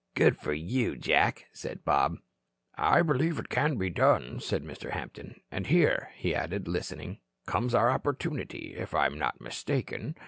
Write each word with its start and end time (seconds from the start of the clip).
"Good 0.15 0.39
for 0.39 0.51
you, 0.51 0.97
Jack," 0.97 1.45
said 1.53 1.85
Bob. 1.85 2.17
"I 2.73 3.03
believe 3.03 3.37
it 3.37 3.49
can 3.49 3.77
be 3.77 3.91
done," 3.91 4.39
said 4.39 4.63
Mr. 4.63 4.89
Hampton. 4.89 5.39
"And 5.51 5.67
here," 5.67 6.09
he 6.15 6.33
added, 6.33 6.67
listening, 6.67 7.19
"comes 7.45 7.75
our 7.75 7.91
opportunity, 7.91 8.73
if 8.75 8.95
I 8.95 9.05
am 9.05 9.19
not 9.19 9.39
mistaken. 9.39 10.15